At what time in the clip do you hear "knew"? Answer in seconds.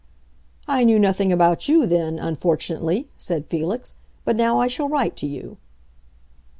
0.83-0.97